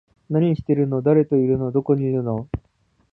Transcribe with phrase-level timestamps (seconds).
[0.31, 1.03] 何してるの？
[1.03, 1.71] 誰といるの？
[1.71, 2.47] どこにいるの？